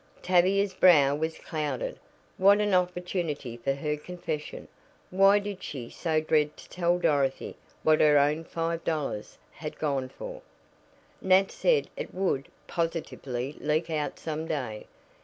[0.23, 1.99] Tavia's brow was clouded.
[2.39, 4.67] What an opportunity for her confession!
[5.11, 10.09] Why did she so dread to tell Dorothy what her own five dollars had gone
[10.09, 10.41] for?
[11.21, 14.87] Nat said it would positively leak out some day.